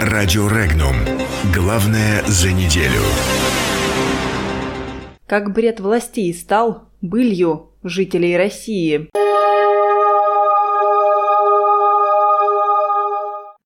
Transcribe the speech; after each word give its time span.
Радио 0.00 0.46
Регнум. 0.46 0.94
Главное 1.54 2.22
за 2.26 2.52
неделю. 2.52 3.00
Как 5.26 5.54
бред 5.54 5.80
властей 5.80 6.34
стал 6.34 6.90
былью 7.00 7.70
жителей 7.82 8.36
России. 8.36 9.08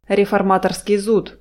Реформаторский 0.07 0.99
зуд. 0.99 1.41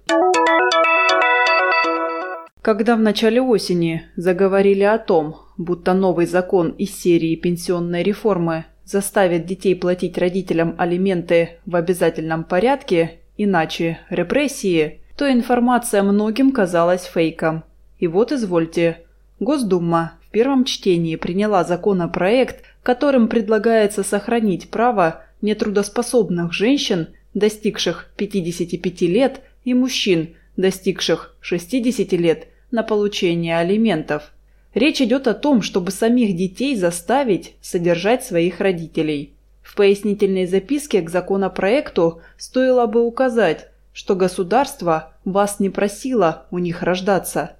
Когда 2.64 2.96
в 2.96 3.00
начале 3.00 3.42
осени 3.42 4.08
заговорили 4.16 4.84
о 4.84 4.98
том, 4.98 5.36
будто 5.58 5.94
новый 5.94 6.26
закон 6.26 6.72
из 6.72 7.00
серии 7.00 7.36
пенсионной 7.36 8.02
реформы 8.02 8.66
заставит 8.86 9.46
детей 9.46 9.76
платить 9.76 10.18
родителям 10.18 10.74
алименты 10.80 11.60
в 11.68 11.76
обязательном 11.76 12.44
порядке, 12.44 13.20
иначе 13.44 14.00
репрессии, 14.10 15.00
то 15.18 15.32
информация 15.32 16.04
многим 16.04 16.52
казалась 16.52 17.04
фейком. 17.04 17.64
И 17.98 18.08
вот 18.08 18.32
извольте, 18.32 19.00
Госдума 19.40 20.14
в 20.28 20.32
первом 20.32 20.66
чтении 20.66 21.16
приняла 21.16 21.64
законопроект, 21.64 22.64
которым 22.84 23.28
предлагается 23.28 24.04
сохранить 24.04 24.70
право 24.70 25.24
нетрудоспособных 25.42 26.54
женщин, 26.54 27.08
достигших 27.34 28.12
55 28.18 29.02
лет, 29.02 29.42
и 29.64 29.74
мужчин, 29.74 30.36
достигших 30.58 31.36
60 31.42 32.12
лет, 32.14 32.48
на 32.72 32.84
получение 32.84 33.58
алиментов– 33.58 34.32
Речь 34.74 35.02
идет 35.02 35.28
о 35.28 35.34
том, 35.34 35.62
чтобы 35.62 35.92
самих 35.92 36.36
детей 36.36 36.76
заставить 36.76 37.56
содержать 37.62 38.24
своих 38.24 38.60
родителей. 38.60 39.34
Пояснительной 39.80 40.46
записке 40.46 41.02
к 41.02 41.10
законопроекту 41.10 42.22
стоило 42.36 42.86
бы 42.86 43.02
указать, 43.02 43.70
что 43.94 44.14
государство 44.14 45.14
вас 45.24 45.62
не 45.62 45.70
просило 45.70 46.48
у 46.52 46.58
них 46.58 46.84
рождаться. 46.84 47.52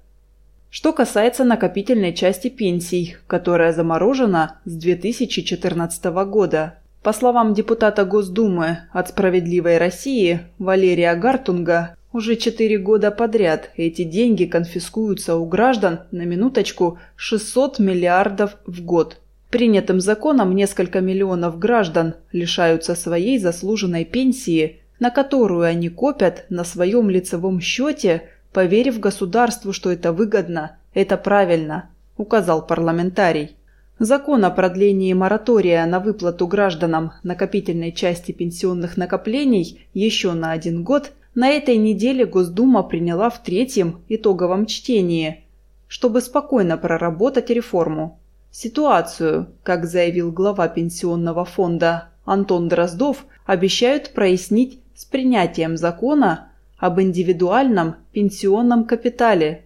Что 0.68 0.92
касается 0.92 1.44
накопительной 1.44 2.12
части 2.12 2.48
пенсий, 2.48 3.16
которая 3.26 3.72
заморожена 3.72 4.60
с 4.66 4.74
2014 4.74 6.04
года. 6.26 6.74
По 7.02 7.14
словам 7.14 7.54
депутата 7.54 8.04
Госдумы 8.04 8.80
от 8.92 9.08
«Справедливой 9.08 9.78
России» 9.78 10.40
Валерия 10.58 11.14
Гартунга, 11.14 11.96
уже 12.12 12.36
четыре 12.36 12.76
года 12.76 13.10
подряд 13.10 13.70
эти 13.76 14.04
деньги 14.04 14.44
конфискуются 14.44 15.36
у 15.36 15.46
граждан 15.46 16.00
на 16.10 16.26
минуточку 16.26 16.98
600 17.16 17.78
миллиардов 17.78 18.58
в 18.66 18.84
год. 18.84 19.20
Принятым 19.50 20.00
законом 20.00 20.54
несколько 20.54 21.00
миллионов 21.00 21.58
граждан 21.58 22.14
лишаются 22.32 22.94
своей 22.94 23.38
заслуженной 23.38 24.04
пенсии, 24.04 24.80
на 24.98 25.10
которую 25.10 25.62
они 25.62 25.88
копят 25.88 26.46
на 26.50 26.64
своем 26.64 27.10
лицевом 27.10 27.60
счете, 27.60 28.28
поверив 28.52 29.00
государству, 29.00 29.72
что 29.72 29.90
это 29.90 30.12
выгодно, 30.12 30.78
это 30.94 31.16
правильно, 31.16 31.90
указал 32.16 32.66
парламентарий. 32.66 33.56
Закон 33.98 34.44
о 34.44 34.50
продлении 34.50 35.12
моратория 35.12 35.84
на 35.84 36.00
выплату 36.00 36.46
гражданам 36.46 37.12
накопительной 37.22 37.92
части 37.92 38.32
пенсионных 38.32 38.96
накоплений 38.96 39.86
еще 39.92 40.32
на 40.32 40.52
один 40.52 40.84
год– 40.84 41.12
на 41.34 41.48
этой 41.48 41.76
неделе 41.76 42.26
Госдума 42.26 42.82
приняла 42.82 43.30
в 43.30 43.42
третьем 43.42 44.02
итоговом 44.08 44.66
чтении, 44.66 45.44
чтобы 45.86 46.20
спокойно 46.20 46.76
проработать 46.76 47.50
реформу. 47.50 48.19
Ситуацию, 48.50 49.48
как 49.62 49.86
заявил 49.86 50.32
глава 50.32 50.68
пенсионного 50.68 51.44
фонда 51.44 52.08
Антон 52.24 52.68
Дроздов, 52.68 53.24
обещают 53.46 54.12
прояснить 54.12 54.80
с 54.94 55.04
принятием 55.04 55.76
закона 55.76 56.48
об 56.78 57.00
индивидуальном 57.00 57.96
пенсионном 58.12 58.84
капитале 58.84 59.64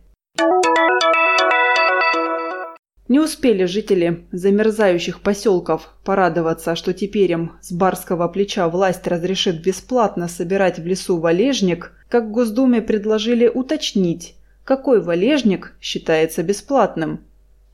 не 3.07 3.21
успели 3.21 3.65
жители 3.67 4.25
замерзающих 4.33 5.21
поселков 5.21 5.95
порадоваться, 6.05 6.75
что 6.75 6.95
теперь 6.95 7.33
им 7.33 7.53
с 7.61 7.71
барского 7.71 8.29
плеча 8.29 8.69
власть 8.69 9.07
разрешит 9.07 9.63
бесплатно 9.63 10.27
собирать 10.27 10.79
в 10.79 10.87
лесу 10.87 11.19
валежник, 11.19 11.93
как 12.09 12.25
в 12.25 12.31
Госдуме 12.31 12.81
предложили 12.81 13.47
уточнить, 13.47 14.37
какой 14.65 15.03
валежник 15.03 15.75
считается 15.81 16.43
бесплатным. 16.43 17.21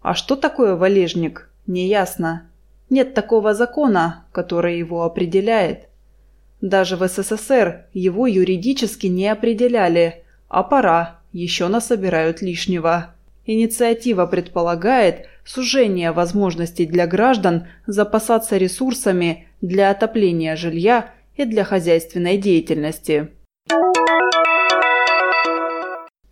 А 0.03 0.15
что 0.15 0.37
такое 0.37 0.77
валежник, 0.77 1.51
неясно. 1.67 2.49
Нет 2.89 3.15
такого 3.15 3.55
закона, 3.55 4.25
который 4.33 4.79
его 4.79 5.05
определяет. 5.05 5.89
Даже 6.61 6.97
в 6.97 7.07
СССР 7.07 7.87
его 7.93 8.27
юридически 8.27 9.07
не 9.07 9.29
определяли, 9.29 10.25
а 10.49 10.63
пора, 10.63 11.21
еще 11.33 11.69
насобирают 11.69 12.43
лишнего. 12.43 13.15
Инициатива 13.47 14.27
предполагает 14.27 15.27
сужение 15.45 16.13
возможностей 16.13 16.87
для 16.87 17.07
граждан 17.07 17.67
запасаться 17.87 18.57
ресурсами 18.57 19.49
для 19.61 19.91
отопления 19.91 20.57
жилья 20.57 21.11
и 21.37 21.45
для 21.45 21.65
хозяйственной 21.65 22.37
деятельности. 22.37 23.31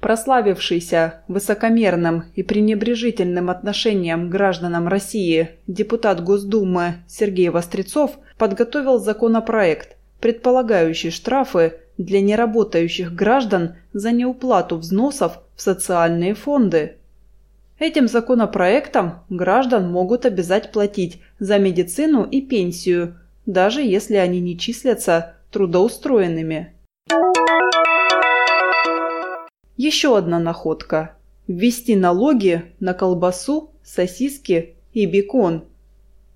Прославившийся 0.00 1.22
высокомерным 1.26 2.25
и 2.36 2.44
пренебрежительным 2.44 3.50
отношением 3.50 4.28
к 4.28 4.31
гражданам 4.31 4.86
России 4.86 5.50
депутат 5.66 6.22
Госдумы 6.22 6.94
Сергей 7.09 7.48
Вострецов 7.48 8.12
подготовил 8.38 9.00
законопроект, 9.00 9.97
предполагающий 10.20 11.10
штрафы 11.10 11.81
для 11.98 12.20
неработающих 12.20 13.12
граждан 13.12 13.75
за 13.92 14.12
неуплату 14.12 14.76
взносов 14.76 15.41
в 15.56 15.62
социальные 15.62 16.34
фонды. 16.34 16.94
Этим 17.80 18.06
законопроектом 18.06 19.15
граждан 19.28 19.91
могут 19.91 20.26
обязать 20.26 20.70
платить 20.70 21.20
за 21.41 21.59
медицину 21.59 22.22
и 22.22 22.41
пенсию, 22.41 23.16
даже 23.47 23.82
если 23.82 24.15
они 24.15 24.41
не 24.41 24.56
числятся 24.56 25.34
трудоустроенными. 25.50 26.72
Еще 29.78 30.19
одна 30.19 30.41
находка. 30.41 31.15
Ввести 31.47 31.94
налоги 31.94 32.65
на 32.81 32.94
колбасу, 32.94 33.71
сосиски 33.84 34.75
и 34.93 35.06
бекон. 35.06 35.66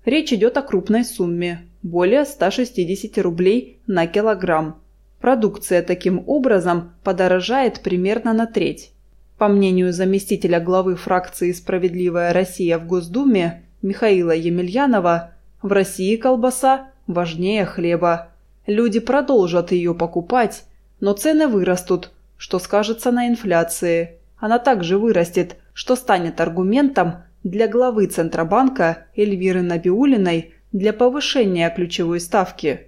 Речь 0.05 0.31
идет 0.31 0.55
о 0.55 0.61
крупной 0.61 1.03
сумме– 1.03 1.67
более 1.83 2.23
160 2.23 3.17
рублей 3.17 3.79
на 3.85 4.07
килограмм. 4.07 4.81
Продукция 5.19 5.83
таким 5.83 6.23
образом 6.25 6.93
подорожает 7.03 7.81
примерно 7.81 8.31
на 8.31 8.47
треть. 8.47 8.93
По 9.37 9.49
мнению 9.49 9.91
заместителя 9.91 10.61
главы 10.61 10.95
фракции 10.95 11.51
«Справедливая 11.51 12.31
Россия» 12.31 12.79
в 12.79 12.87
Госдуме 12.87 13.65
Михаила 13.81 14.31
Емельянова, 14.31 15.33
в 15.61 15.69
России 15.69 16.15
колбаса 16.15 16.91
важнее 17.07 17.65
хлеба. 17.65 18.29
Люди 18.67 19.01
продолжат 19.01 19.73
ее 19.73 19.93
покупать, 19.93 20.63
но 21.01 21.11
цены 21.11 21.49
вырастут, 21.49 22.12
что 22.43 22.59
скажется 22.59 23.09
на 23.09 23.29
инфляции. 23.29 24.17
Она 24.37 24.59
также 24.59 24.97
вырастет, 24.97 25.55
что 25.73 25.95
станет 25.95 26.41
аргументом 26.41 27.23
для 27.41 27.69
главы 27.69 28.07
Центробанка 28.07 29.05
Эльвиры 29.15 29.61
Набиулиной 29.61 30.53
для 30.73 30.91
повышения 30.91 31.69
ключевой 31.73 32.19
ставки. 32.19 32.87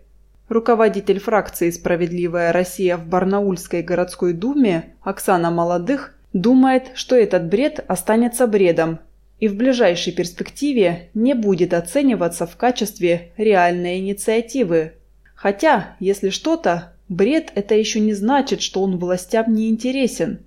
Руководитель 0.50 1.22
фракции 1.22 1.70
«Справедливая 1.70 2.52
Россия» 2.52 2.98
в 2.98 3.08
Барнаульской 3.08 3.82
городской 3.82 4.34
думе 4.34 4.94
Оксана 5.02 5.52
Молодых 5.52 6.14
Думает, 6.34 6.92
что 6.96 7.16
этот 7.16 7.46
бред 7.46 7.80
останется 7.88 8.48
бредом 8.48 9.00
и 9.40 9.48
в 9.48 9.56
ближайшей 9.56 10.12
перспективе 10.12 11.08
не 11.14 11.34
будет 11.34 11.74
оцениваться 11.74 12.46
в 12.46 12.58
качестве 12.58 13.32
реальной 13.38 14.00
инициативы. 14.00 14.96
Хотя, 15.34 15.96
если 16.02 16.32
что-то, 16.32 16.95
бред 17.10 17.52
это 17.56 17.76
еще 17.76 18.00
не 18.00 18.14
значит, 18.14 18.62
что 18.62 18.82
он 18.82 18.98
властям 18.98 19.54
не 19.54 19.70
интересен. 19.70 20.40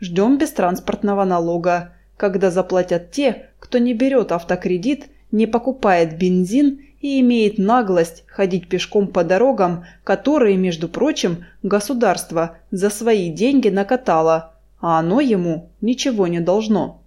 Ждем 0.00 0.38
бестранспортного 0.38 1.24
налога, 1.24 1.92
когда 2.16 2.50
заплатят 2.50 3.10
те, 3.10 3.50
кто 3.58 3.78
не 3.78 3.94
берет 3.94 4.32
автокредит, 4.32 5.06
не 5.30 5.46
покупает 5.46 6.18
бензин 6.18 6.80
и 7.00 7.20
имеет 7.20 7.58
наглость 7.58 8.24
ходить 8.26 8.68
пешком 8.68 9.06
по 9.06 9.24
дорогам, 9.24 9.84
которые, 10.04 10.56
между 10.56 10.88
прочим, 10.88 11.44
государство 11.62 12.58
за 12.70 12.90
свои 12.90 13.30
деньги 13.30 13.68
накатало– 13.68 14.50
а 14.82 14.98
оно 14.98 15.20
ему 15.20 15.70
ничего 15.80 16.26
не 16.26 16.40
должно. 16.40 17.00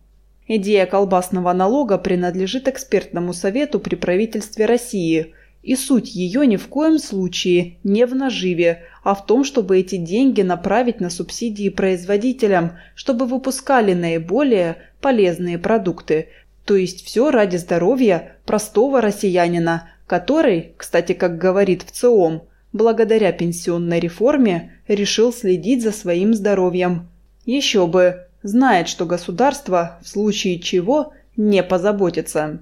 Идея 0.48 0.86
колбасного 0.86 1.52
налога 1.54 1.98
принадлежит 1.98 2.68
экспертному 2.68 3.34
совету 3.34 3.80
при 3.80 3.96
правительстве 3.96 4.66
России, 4.66 5.34
и 5.66 5.76
суть 5.76 6.14
ее 6.14 6.46
ни 6.46 6.58
в 6.58 6.68
коем 6.68 7.00
случае 7.00 7.78
не 7.84 8.06
в 8.06 8.14
наживе, 8.14 8.84
а 9.04 9.16
в 9.16 9.26
том, 9.26 9.44
чтобы 9.44 9.80
эти 9.80 9.98
деньги 9.98 10.42
направить 10.42 11.02
на 11.02 11.10
субсидии 11.10 11.70
производителям, 11.70 12.74
чтобы 12.94 13.26
выпускали 13.26 13.94
наиболее 13.94 14.78
полезные 15.02 15.58
продукты, 15.58 16.28
то 16.66 16.76
есть 16.76 17.04
все 17.04 17.32
ради 17.32 17.58
здоровья 17.58 18.38
простого 18.46 19.02
россиянина, 19.02 19.90
который, 20.06 20.74
кстати, 20.78 21.14
как 21.14 21.40
говорит 21.40 21.82
в 21.82 21.92
ЦИОМ, 21.92 22.44
благодаря 22.72 23.32
пенсионной 23.32 24.00
реформе 24.00 24.72
решил 24.88 25.34
следить 25.34 25.82
за 25.82 25.92
своим 25.92 26.36
здоровьем. 26.36 27.08
Еще 27.46 27.88
бы, 27.88 28.28
знает, 28.44 28.88
что 28.88 29.08
государство 29.08 29.98
в 30.04 30.08
случае 30.08 30.60
чего 30.60 31.14
не 31.36 31.64
позаботится. 31.64 32.60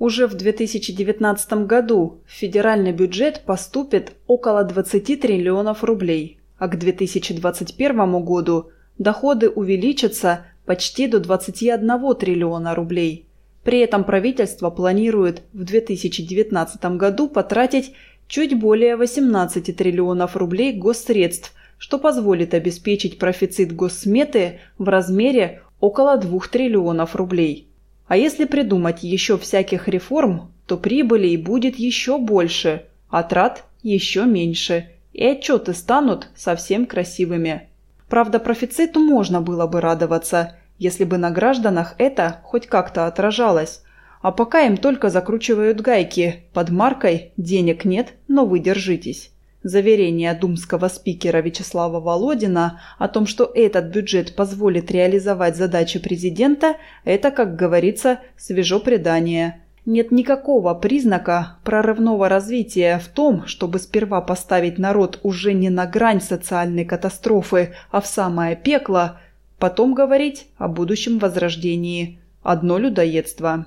Уже 0.00 0.26
в 0.26 0.34
2019 0.34 1.52
году 1.66 2.18
в 2.26 2.32
федеральный 2.32 2.90
бюджет 2.92 3.42
поступит 3.46 4.14
около 4.26 4.64
20 4.64 5.20
триллионов 5.20 5.84
рублей, 5.84 6.40
а 6.58 6.66
к 6.66 6.76
2021 6.76 8.24
году 8.24 8.70
доходы 8.98 9.48
увеличатся 9.48 10.46
почти 10.66 11.06
до 11.06 11.20
21 11.20 12.16
триллиона 12.16 12.74
рублей. 12.74 13.28
При 13.62 13.78
этом 13.78 14.02
правительство 14.04 14.70
планирует 14.70 15.42
в 15.52 15.62
2019 15.64 16.84
году 16.96 17.28
потратить 17.28 17.92
чуть 18.34 18.58
более 18.58 18.96
18 18.96 19.76
триллионов 19.76 20.34
рублей 20.34 20.72
госсредств, 20.72 21.52
что 21.78 22.00
позволит 22.00 22.52
обеспечить 22.52 23.16
профицит 23.16 23.72
госсметы 23.72 24.58
в 24.76 24.88
размере 24.88 25.62
около 25.78 26.16
2 26.16 26.40
триллионов 26.50 27.14
рублей. 27.14 27.68
А 28.08 28.16
если 28.16 28.44
придумать 28.46 29.04
еще 29.04 29.38
всяких 29.38 29.86
реформ, 29.86 30.50
то 30.66 30.76
прибылей 30.76 31.36
будет 31.36 31.76
еще 31.76 32.18
больше, 32.18 32.86
а 33.08 33.22
трат 33.22 33.66
еще 33.84 34.24
меньше, 34.24 34.88
и 35.12 35.24
отчеты 35.24 35.72
станут 35.72 36.26
совсем 36.34 36.86
красивыми. 36.86 37.68
Правда, 38.08 38.40
профициту 38.40 38.98
можно 38.98 39.42
было 39.42 39.68
бы 39.68 39.80
радоваться, 39.80 40.56
если 40.76 41.04
бы 41.04 41.18
на 41.18 41.30
гражданах 41.30 41.94
это 41.98 42.40
хоть 42.42 42.66
как-то 42.66 43.06
отражалось, 43.06 43.84
а 44.24 44.32
пока 44.32 44.62
им 44.62 44.78
только 44.78 45.10
закручивают 45.10 45.82
гайки 45.82 46.44
под 46.54 46.70
маркой 46.70 47.32
«денег 47.36 47.84
нет, 47.84 48.14
но 48.26 48.46
вы 48.46 48.58
держитесь». 48.58 49.30
Заверение 49.62 50.32
думского 50.32 50.88
спикера 50.88 51.42
Вячеслава 51.42 52.00
Володина 52.00 52.80
о 52.98 53.08
том, 53.08 53.26
что 53.26 53.44
этот 53.54 53.94
бюджет 53.94 54.34
позволит 54.34 54.90
реализовать 54.90 55.56
задачи 55.56 55.98
президента, 55.98 56.76
это, 57.04 57.30
как 57.30 57.54
говорится, 57.54 58.20
свежо 58.38 58.80
предание. 58.80 59.60
Нет 59.84 60.10
никакого 60.10 60.72
признака 60.72 61.58
прорывного 61.62 62.30
развития 62.30 62.98
в 63.04 63.08
том, 63.08 63.46
чтобы 63.46 63.78
сперва 63.78 64.22
поставить 64.22 64.78
народ 64.78 65.20
уже 65.22 65.52
не 65.52 65.68
на 65.68 65.84
грань 65.84 66.22
социальной 66.22 66.86
катастрофы, 66.86 67.74
а 67.90 68.00
в 68.00 68.06
самое 68.06 68.56
пекло, 68.56 69.20
потом 69.58 69.92
говорить 69.92 70.46
о 70.56 70.68
будущем 70.68 71.18
возрождении. 71.18 72.20
Одно 72.42 72.78
людоедство. 72.78 73.66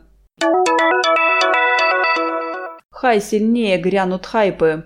Хай 3.00 3.22
сильнее 3.22 3.78
грянут 3.78 4.26
хайпы. 4.26 4.86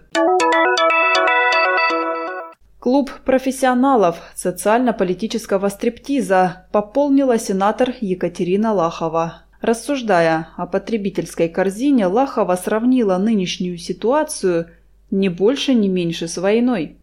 Клуб 2.79 3.09
профессионалов 3.25 4.19
социально-политического 4.35 5.69
стриптиза 5.69 6.67
пополнила 6.71 7.39
сенатор 7.39 7.93
Екатерина 8.01 8.73
Лахова. 8.73 9.43
Рассуждая 9.61 10.49
о 10.57 10.67
потребительской 10.67 11.47
корзине, 11.47 12.07
Лахова 12.07 12.55
сравнила 12.55 13.17
нынешнюю 13.17 13.77
ситуацию 13.77 14.67
не 15.09 15.29
больше, 15.29 15.73
не 15.73 15.87
меньше 15.87 16.27
с 16.27 16.37
войной. 16.37 16.97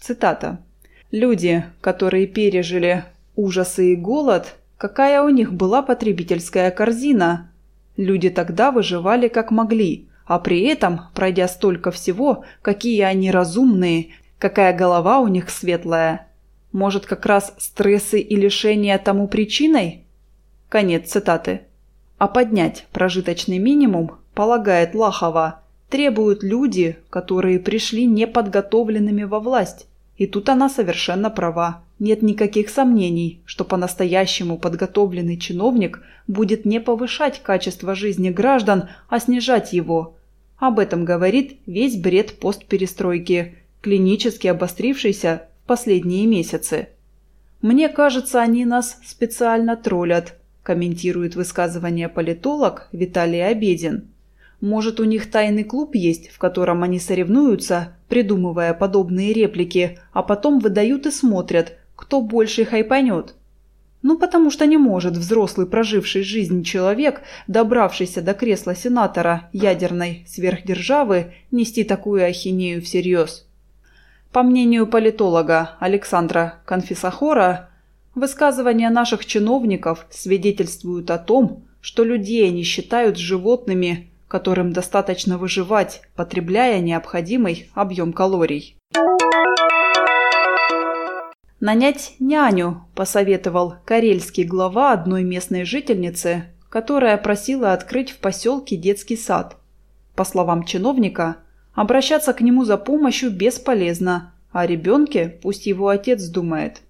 Цитата. 0.00 0.58
«Люди, 1.10 1.64
которые 1.80 2.26
пережили 2.26 3.04
ужасы 3.36 3.92
и 3.92 3.96
голод, 3.96 4.54
какая 4.78 5.22
у 5.22 5.28
них 5.28 5.52
была 5.52 5.82
потребительская 5.82 6.70
корзина? 6.70 7.50
Люди 7.96 8.30
тогда 8.30 8.70
выживали 8.70 9.28
как 9.28 9.50
могли, 9.50 10.08
а 10.26 10.38
при 10.38 10.62
этом, 10.62 11.02
пройдя 11.14 11.48
столько 11.48 11.90
всего, 11.90 12.44
какие 12.62 13.02
они 13.02 13.30
разумные, 13.30 14.08
какая 14.38 14.76
голова 14.76 15.20
у 15.20 15.28
них 15.28 15.50
светлая. 15.50 16.28
Может, 16.72 17.06
как 17.06 17.24
раз 17.24 17.54
стрессы 17.58 18.20
и 18.20 18.34
лишения 18.34 18.98
тому 18.98 19.28
причиной? 19.28 20.04
Конец 20.68 21.10
цитаты. 21.10 21.62
А 22.18 22.26
поднять 22.26 22.86
прожиточный 22.92 23.58
минимум, 23.58 24.12
полагает 24.34 24.94
Лахова, 24.94 25.60
требуют 25.88 26.42
люди, 26.42 26.98
которые 27.10 27.60
пришли 27.60 28.06
неподготовленными 28.06 29.22
во 29.22 29.38
власть. 29.38 29.86
И 30.16 30.26
тут 30.26 30.48
она 30.48 30.68
совершенно 30.68 31.30
права. 31.30 31.82
Нет 32.04 32.20
никаких 32.20 32.68
сомнений, 32.68 33.40
что 33.46 33.64
по-настоящему 33.64 34.58
подготовленный 34.58 35.38
чиновник 35.38 36.02
будет 36.26 36.66
не 36.66 36.78
повышать 36.78 37.42
качество 37.42 37.94
жизни 37.94 38.28
граждан, 38.28 38.90
а 39.08 39.18
снижать 39.18 39.72
его. 39.72 40.14
Об 40.58 40.80
этом 40.80 41.06
говорит 41.06 41.60
весь 41.64 41.96
бред 41.96 42.38
постперестройки, 42.40 43.54
клинически 43.80 44.48
обострившийся 44.48 45.48
в 45.62 45.66
последние 45.66 46.26
месяцы. 46.26 46.88
«Мне 47.62 47.88
кажется, 47.88 48.42
они 48.42 48.66
нас 48.66 48.98
специально 49.06 49.74
троллят», 49.74 50.34
комментирует 50.62 51.36
высказывание 51.36 52.10
политолог 52.10 52.88
Виталий 52.92 53.46
Обедин. 53.46 54.10
Может, 54.60 55.00
у 55.00 55.04
них 55.04 55.30
тайный 55.30 55.64
клуб 55.64 55.94
есть, 55.94 56.28
в 56.28 56.36
котором 56.36 56.82
они 56.82 57.00
соревнуются, 57.00 57.96
придумывая 58.10 58.74
подобные 58.74 59.32
реплики, 59.32 59.98
а 60.12 60.22
потом 60.22 60.58
выдают 60.58 61.06
и 61.06 61.10
смотрят, 61.10 61.78
кто 61.96 62.20
больше 62.20 62.64
хайпанет. 62.64 63.34
Ну, 64.02 64.18
потому 64.18 64.50
что 64.50 64.66
не 64.66 64.76
может 64.76 65.16
взрослый, 65.16 65.66
проживший 65.66 66.22
жизнь 66.22 66.62
человек, 66.62 67.22
добравшийся 67.46 68.20
до 68.20 68.34
кресла 68.34 68.74
сенатора 68.74 69.48
ядерной 69.52 70.24
сверхдержавы, 70.28 71.32
нести 71.50 71.84
такую 71.84 72.26
ахинею 72.26 72.82
всерьез. 72.82 73.46
По 74.30 74.42
мнению 74.42 74.86
политолога 74.86 75.76
Александра 75.80 76.56
Конфисахора, 76.66 77.70
высказывания 78.14 78.90
наших 78.90 79.24
чиновников 79.24 80.06
свидетельствуют 80.10 81.10
о 81.10 81.18
том, 81.18 81.64
что 81.80 82.04
людей 82.04 82.46
они 82.48 82.62
считают 82.62 83.16
животными, 83.16 84.10
которым 84.28 84.72
достаточно 84.72 85.38
выживать, 85.38 86.02
потребляя 86.16 86.80
необходимый 86.80 87.70
объем 87.74 88.12
калорий. 88.12 88.76
Нанять 91.64 92.16
няню, 92.20 92.84
посоветовал 92.94 93.76
карельский 93.86 94.44
глава 94.44 94.92
одной 94.92 95.22
местной 95.24 95.64
жительницы, 95.64 96.44
которая 96.68 97.16
просила 97.16 97.72
открыть 97.72 98.10
в 98.10 98.18
поселке 98.18 98.76
детский 98.76 99.16
сад. 99.16 99.56
По 100.14 100.24
словам 100.24 100.64
чиновника, 100.64 101.38
обращаться 101.72 102.34
к 102.34 102.42
нему 102.42 102.64
за 102.64 102.76
помощью 102.76 103.30
бесполезно, 103.30 104.34
а 104.52 104.66
ребенке 104.66 105.38
пусть 105.42 105.64
его 105.64 105.88
отец 105.88 106.24
думает. 106.24 106.82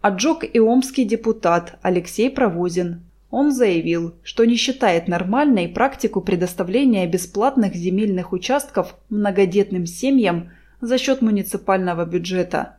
Отжег 0.00 0.42
и 0.52 0.58
омский 0.58 1.04
депутат 1.04 1.78
Алексей 1.82 2.30
Провозин. 2.30 3.04
Он 3.30 3.52
заявил, 3.52 4.16
что 4.24 4.44
не 4.44 4.56
считает 4.56 5.06
нормальной 5.06 5.68
практику 5.68 6.20
предоставления 6.20 7.06
бесплатных 7.06 7.76
земельных 7.76 8.32
участков 8.32 8.96
многодетным 9.08 9.86
семьям 9.86 10.50
за 10.80 10.98
счет 10.98 11.22
муниципального 11.22 12.04
бюджета. 12.04 12.76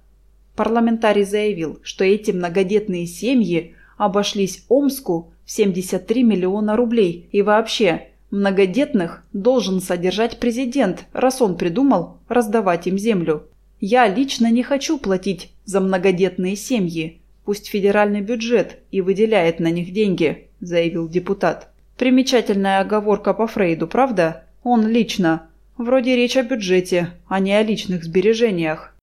Парламентарий 0.56 1.24
заявил, 1.24 1.80
что 1.84 2.04
эти 2.04 2.32
многодетные 2.32 3.06
семьи 3.06 3.76
обошлись 3.98 4.66
Омску 4.68 5.34
в 5.46 5.52
73 5.52 6.24
миллиона 6.24 6.76
рублей 6.76 7.30
и 7.32 7.42
вообще 7.42 8.10
многодетных 8.32 9.24
должен 9.34 9.82
содержать 9.82 10.40
президент, 10.40 11.06
раз 11.14 11.42
он 11.42 11.58
придумал 11.58 12.18
раздавать 12.28 12.88
им 12.88 12.98
землю. 12.98 13.44
Я 13.80 14.08
лично 14.08 14.52
не 14.52 14.64
хочу 14.64 14.98
платить 14.98 15.52
за 15.66 15.80
многодетные 15.80 16.56
семьи. 16.56 17.22
Пусть 17.46 17.68
федеральный 17.68 18.22
бюджет 18.22 18.80
и 18.92 19.02
выделяет 19.02 19.60
на 19.60 19.72
них 19.72 19.92
деньги, 19.92 20.48
заявил 20.60 21.10
депутат. 21.10 21.70
Примечательная 21.98 22.80
оговорка 22.80 23.34
по 23.34 23.48
Фрейду, 23.48 23.88
правда? 23.88 24.44
Он 24.64 24.88
лично 24.88 25.50
Вроде 25.84 26.16
речь 26.16 26.38
о 26.38 26.44
бюджете, 26.44 27.10
а 27.28 27.40
не 27.40 27.54
о 27.54 27.64
личных 27.64 28.04
сбережениях. 28.04 28.94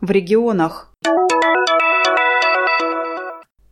В 0.00 0.10
регионах. 0.10 0.92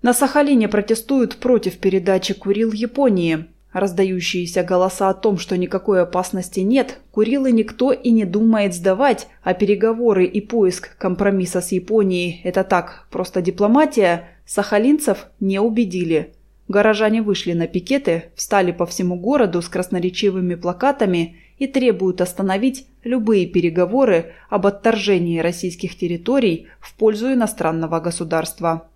На 0.02 0.14
Сахалине 0.14 0.68
протестуют 0.68 1.38
против 1.38 1.78
передачи 1.78 2.32
Курил 2.32 2.70
Японии. 2.70 3.46
Раздающиеся 3.72 4.62
голоса 4.62 5.10
о 5.10 5.14
том, 5.14 5.36
что 5.36 5.58
никакой 5.58 6.00
опасности 6.00 6.60
нет, 6.60 7.00
Курилы 7.10 7.50
никто 7.50 7.90
и 7.90 8.10
не 8.10 8.24
думает 8.24 8.72
сдавать, 8.72 9.26
а 9.42 9.52
переговоры 9.52 10.26
и 10.26 10.40
поиск 10.40 10.96
компромисса 10.96 11.60
с 11.60 11.72
Японией– 11.72 12.40
это 12.44 12.62
так, 12.62 13.08
просто 13.10 13.42
дипломатия, 13.42 14.28
сахалинцев 14.46 15.26
не 15.40 15.58
убедили. 15.58 16.34
Горожане 16.68 17.20
вышли 17.20 17.52
на 17.52 17.66
пикеты, 17.66 18.24
встали 18.34 18.72
по 18.72 18.86
всему 18.86 19.16
городу 19.16 19.60
с 19.60 19.68
красноречивыми 19.68 20.54
плакатами 20.54 21.36
и 21.58 21.66
требуют 21.66 22.20
остановить 22.20 22.86
любые 23.04 23.46
переговоры 23.46 24.32
об 24.48 24.66
отторжении 24.66 25.40
российских 25.40 25.96
территорий 25.96 26.68
в 26.80 26.94
пользу 26.94 27.32
иностранного 27.32 28.00
государства. 28.00 28.88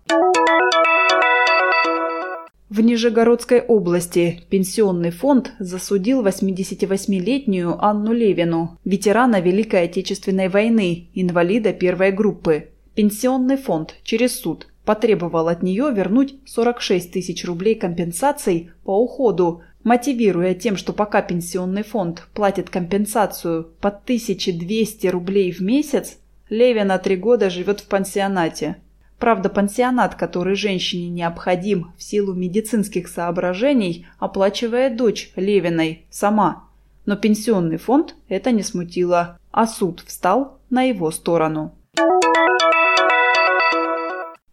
В 2.69 2.81
Нижегородской 2.81 3.61
области 3.61 4.41
пенсионный 4.49 5.09
фонд 5.09 5.53
засудил 5.57 6.23
88-летнюю 6.23 7.83
Анну 7.83 8.13
Левину, 8.13 8.77
ветерана 8.85 9.41
Великой 9.41 9.85
Отечественной 9.85 10.49
войны, 10.49 11.07
инвалида 11.15 11.73
первой 11.73 12.11
группы. 12.11 12.69
Пенсионный 12.93 13.57
фонд 13.57 13.95
через 14.03 14.39
суд 14.39 14.67
потребовал 14.89 15.49
от 15.49 15.61
нее 15.61 15.91
вернуть 15.93 16.33
46 16.47 17.11
тысяч 17.11 17.45
рублей 17.45 17.75
компенсаций 17.75 18.71
по 18.83 18.99
уходу, 18.99 19.61
мотивируя 19.83 20.55
тем, 20.55 20.77
что 20.77 20.93
пока 20.93 21.21
пенсионный 21.21 21.83
фонд 21.83 22.27
платит 22.33 22.71
компенсацию 22.71 23.69
по 23.81 23.89
1200 23.89 25.05
рублей 25.05 25.51
в 25.51 25.59
месяц, 25.59 26.17
Левина 26.49 26.97
три 26.97 27.17
года 27.17 27.51
живет 27.51 27.81
в 27.81 27.87
пансионате. 27.87 28.77
Правда, 29.19 29.49
пансионат, 29.49 30.15
который 30.15 30.55
женщине 30.55 31.09
необходим 31.09 31.93
в 31.95 32.01
силу 32.01 32.33
медицинских 32.33 33.09
соображений, 33.09 34.07
оплачивает 34.17 34.97
дочь 34.97 35.31
Левиной 35.35 36.07
сама. 36.09 36.63
Но 37.05 37.15
пенсионный 37.15 37.77
фонд 37.77 38.15
это 38.27 38.49
не 38.49 38.63
смутило, 38.63 39.37
а 39.51 39.67
суд 39.67 40.03
встал 40.07 40.57
на 40.71 40.81
его 40.81 41.11
сторону. 41.11 41.75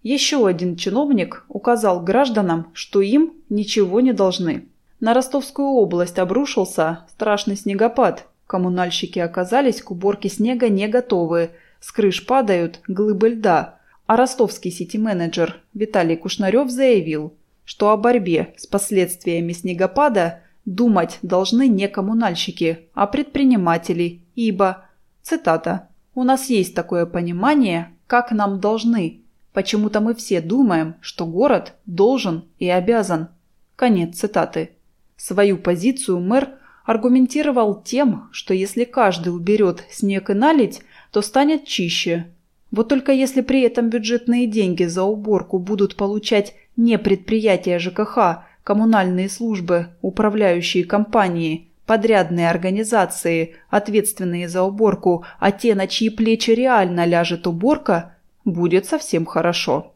Еще 0.09 0.47
один 0.47 0.77
чиновник 0.77 1.45
указал 1.49 2.01
гражданам, 2.01 2.71
что 2.75 3.01
им 3.01 3.33
ничего 3.49 4.01
не 4.01 4.13
должны. 4.13 4.69
На 5.01 5.15
Ростовскую 5.15 5.67
область 5.67 6.21
обрушился 6.21 7.01
страшный 7.11 7.57
снегопад. 7.57 8.29
Коммунальщики 8.47 9.19
оказались 9.19 9.83
к 9.83 9.91
уборке 9.91 10.29
снега 10.29 10.69
не 10.69 10.87
готовы. 10.87 11.51
С 11.81 11.91
крыш 11.91 12.25
падают 12.25 12.83
глыбы 12.87 13.31
льда. 13.31 13.81
А 14.07 14.17
ростовский 14.17 14.71
сити-менеджер 14.71 15.57
Виталий 15.75 16.17
Кушнарев 16.17 16.71
заявил, 16.71 17.35
что 17.65 17.91
о 17.91 17.97
борьбе 17.97 18.55
с 18.57 18.69
последствиями 18.69 19.55
снегопада 19.55 20.43
думать 20.65 21.19
должны 21.23 21.67
не 21.67 21.89
коммунальщики, 21.89 22.87
а 22.95 23.09
предприниматели, 23.09 24.21
ибо, 24.37 24.85
цитата, 25.23 25.89
«У 26.15 26.23
нас 26.23 26.49
есть 26.49 26.77
такое 26.77 27.07
понимание, 27.07 27.93
как 28.07 28.31
нам 28.31 28.61
должны. 28.61 29.26
Почему-то 29.57 30.03
мы 30.03 30.15
все 30.15 30.43
думаем, 30.43 30.97
что 31.01 31.25
город 31.25 31.77
должен 31.87 32.45
и 32.59 32.69
обязан». 32.69 33.29
Конец 33.75 34.19
цитаты. 34.19 34.73
Свою 35.17 35.57
позицию 35.57 36.21
мэр 36.21 36.51
аргументировал 36.85 37.81
тем, 37.83 38.29
что 38.33 38.53
если 38.53 38.85
каждый 38.85 39.31
уберет 39.31 39.83
снег 39.91 40.29
и 40.29 40.35
наледь, 40.35 40.83
то 41.11 41.23
станет 41.23 41.65
чище. 41.65 42.27
Вот 42.71 42.91
только 42.91 43.13
если 43.13 43.41
при 43.41 43.63
этом 43.63 43.89
бюджетные 43.89 44.47
деньги 44.47 44.85
за 44.85 45.05
уборку 45.05 45.59
будут 45.59 45.97
получать 45.97 46.53
не 46.77 46.99
предприятия 46.99 47.79
ЖКХ, 47.79 48.45
коммунальные 48.63 49.31
службы, 49.31 49.87
управляющие 50.03 50.85
компании, 50.85 51.71
подрядные 51.87 52.51
организации, 52.51 53.55
ответственные 53.71 54.51
за 54.51 54.65
уборку, 54.65 55.25
а 55.39 55.51
те, 55.51 55.75
на 55.75 55.87
чьи 55.87 56.11
плечи 56.11 56.51
реально 56.51 57.07
ляжет 57.07 57.47
уборка, 57.47 58.16
будет 58.47 58.87
совсем 58.87 59.27
хорошо. 59.27 59.93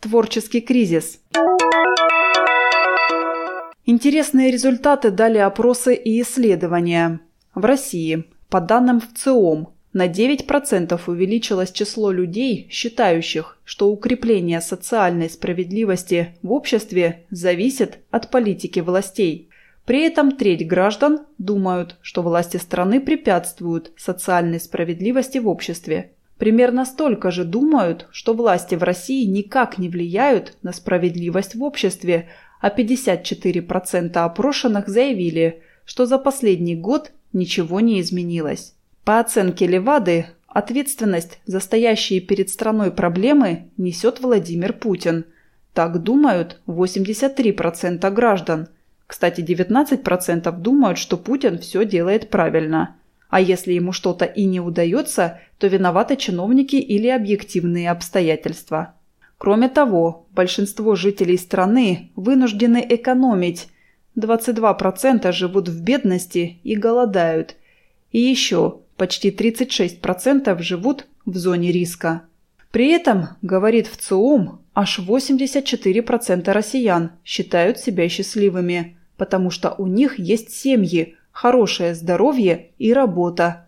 Творческий 0.00 0.60
кризис– 0.60 1.18
Интересные 3.86 4.50
результаты 4.50 5.10
дали 5.10 5.36
опросы 5.36 5.94
и 5.94 6.22
исследования. 6.22 7.20
В 7.54 7.66
России, 7.66 8.24
по 8.48 8.62
данным 8.62 9.02
в 9.02 9.12
ЦИОМ, 9.14 9.68
на 9.92 10.08
9% 10.08 10.98
увеличилось 11.06 11.70
число 11.70 12.10
людей, 12.10 12.66
считающих, 12.70 13.58
что 13.62 13.90
укрепление 13.90 14.62
социальной 14.62 15.28
справедливости 15.28 16.34
в 16.42 16.52
обществе 16.52 17.26
зависит 17.30 17.98
от 18.10 18.30
политики 18.30 18.80
властей. 18.80 19.50
При 19.84 20.02
этом 20.02 20.32
треть 20.32 20.66
граждан 20.66 21.20
думают, 21.38 21.96
что 22.00 22.22
власти 22.22 22.56
страны 22.56 23.00
препятствуют 23.00 23.92
социальной 23.96 24.60
справедливости 24.60 25.38
в 25.38 25.48
обществе. 25.48 26.12
Примерно 26.38 26.84
столько 26.84 27.30
же 27.30 27.44
думают, 27.44 28.08
что 28.10 28.34
власти 28.34 28.74
в 28.74 28.82
России 28.82 29.24
никак 29.24 29.78
не 29.78 29.88
влияют 29.88 30.56
на 30.62 30.72
справедливость 30.72 31.54
в 31.54 31.62
обществе, 31.62 32.28
а 32.60 32.70
54% 32.70 34.16
опрошенных 34.16 34.88
заявили, 34.88 35.62
что 35.84 36.06
за 36.06 36.18
последний 36.18 36.76
год 36.76 37.12
ничего 37.32 37.80
не 37.80 38.00
изменилось. 38.00 38.74
По 39.04 39.20
оценке 39.20 39.66
Левады, 39.66 40.26
ответственность 40.46 41.40
за 41.44 41.60
стоящие 41.60 42.20
перед 42.20 42.48
страной 42.48 42.90
проблемы 42.90 43.68
несет 43.76 44.20
Владимир 44.20 44.72
Путин. 44.72 45.26
Так 45.74 46.02
думают 46.02 46.60
83% 46.66 48.10
граждан. 48.10 48.68
Кстати, 49.06 49.40
19% 49.40 50.50
думают, 50.58 50.98
что 50.98 51.16
Путин 51.16 51.58
все 51.58 51.84
делает 51.84 52.30
правильно. 52.30 52.96
А 53.28 53.40
если 53.40 53.72
ему 53.72 53.92
что-то 53.92 54.24
и 54.24 54.44
не 54.44 54.60
удается, 54.60 55.40
то 55.58 55.66
виноваты 55.66 56.16
чиновники 56.16 56.76
или 56.76 57.08
объективные 57.08 57.90
обстоятельства. 57.90 58.94
Кроме 59.38 59.68
того, 59.68 60.26
большинство 60.32 60.94
жителей 60.94 61.36
страны 61.36 62.12
вынуждены 62.16 62.84
экономить. 62.88 63.68
22% 64.16 65.32
живут 65.32 65.68
в 65.68 65.82
бедности 65.82 66.60
и 66.62 66.76
голодают. 66.76 67.56
И 68.12 68.20
еще 68.20 68.80
почти 68.96 69.30
36% 69.30 70.56
живут 70.62 71.06
в 71.26 71.36
зоне 71.36 71.72
риска. 71.72 72.22
При 72.70 72.90
этом, 72.90 73.30
говорит 73.42 73.86
в 73.86 73.96
ЦИОМ, 73.96 74.60
аж 74.74 74.98
84% 74.98 76.50
россиян 76.52 77.12
считают 77.24 77.78
себя 77.78 78.08
счастливыми, 78.08 78.98
потому 79.16 79.50
что 79.50 79.74
у 79.78 79.86
них 79.86 80.18
есть 80.18 80.50
семьи, 80.50 81.16
хорошее 81.30 81.94
здоровье 81.94 82.70
и 82.78 82.92
работа. 82.92 83.66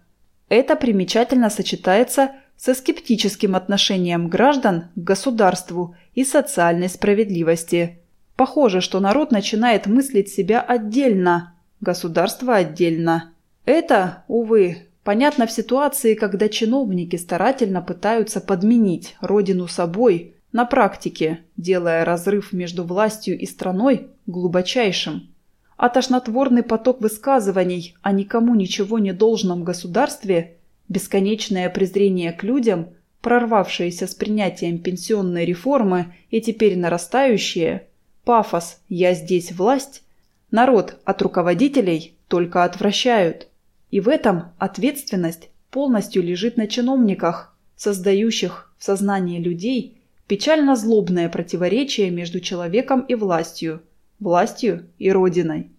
Это 0.48 0.76
примечательно 0.76 1.50
сочетается 1.50 2.32
со 2.56 2.74
скептическим 2.74 3.54
отношением 3.54 4.28
граждан 4.28 4.86
к 4.94 4.98
государству 4.98 5.94
и 6.14 6.24
социальной 6.24 6.88
справедливости. 6.88 7.98
Похоже, 8.34 8.80
что 8.80 9.00
народ 9.00 9.30
начинает 9.30 9.86
мыслить 9.86 10.28
себя 10.28 10.60
отдельно, 10.60 11.54
государство 11.80 12.56
отдельно. 12.56 13.32
Это, 13.64 14.24
увы, 14.28 14.86
понятно 15.04 15.46
в 15.46 15.52
ситуации, 15.52 16.14
когда 16.14 16.48
чиновники 16.48 17.16
старательно 17.16 17.82
пытаются 17.82 18.40
подменить 18.40 19.16
родину 19.20 19.68
собой 19.68 20.35
на 20.56 20.64
практике, 20.64 21.40
делая 21.58 22.02
разрыв 22.06 22.54
между 22.54 22.82
властью 22.82 23.38
и 23.38 23.44
страной 23.44 24.08
глубочайшим. 24.26 25.28
А 25.76 25.90
тошнотворный 25.90 26.62
поток 26.62 27.02
высказываний 27.02 27.94
о 28.00 28.12
никому 28.12 28.54
ничего 28.54 28.98
не 28.98 29.12
должном 29.12 29.64
государстве 29.64 30.56
Бесконечное 30.88 31.68
презрение 31.68 32.32
к 32.32 32.42
людям, 32.42 32.94
прорвавшееся 33.20 34.06
с 34.06 34.14
принятием 34.14 34.78
пенсионной 34.78 35.44
реформы 35.44 36.14
и 36.30 36.40
теперь 36.40 36.78
нарастающее, 36.78 37.88
пафос 38.24 38.80
«я 38.88 39.12
здесь 39.12 39.52
власть», 39.52 40.04
народ 40.50 40.96
от 41.04 41.20
руководителей 41.20 42.14
только 42.28 42.64
отвращают. 42.64 43.48
И 43.90 44.00
в 44.00 44.08
этом 44.08 44.52
ответственность 44.58 45.50
полностью 45.70 46.22
лежит 46.22 46.56
на 46.56 46.66
чиновниках, 46.66 47.54
создающих 47.76 48.72
в 48.78 48.84
сознании 48.84 49.38
людей 49.38 49.95
печально 50.26 50.76
злобное 50.76 51.28
противоречие 51.28 52.10
между 52.10 52.40
человеком 52.40 53.00
и 53.00 53.14
властью, 53.14 53.82
властью 54.18 54.86
и 54.98 55.10
родиной. 55.10 55.70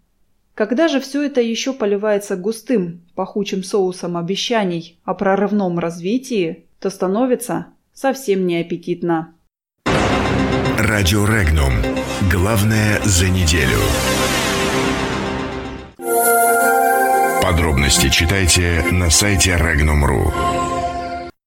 Когда 0.54 0.88
же 0.88 1.00
все 1.00 1.24
это 1.24 1.40
еще 1.40 1.72
поливается 1.74 2.36
густым, 2.36 3.02
пахучим 3.14 3.64
соусом 3.64 4.18
обещаний 4.18 5.00
о 5.04 5.14
прорывном 5.14 5.78
развитии, 5.78 6.66
то 6.80 6.90
становится 6.90 7.68
совсем 7.94 8.48
неаппетитно. 8.48 9.36
Радио 10.80 11.26
Регнум. 11.26 11.74
Главное 12.32 13.00
за 13.04 13.30
неделю. 13.30 13.80
Подробности 17.42 18.10
читайте 18.10 18.84
на 18.92 19.10
сайте 19.10 19.52
Regnum.ru. 19.52 20.67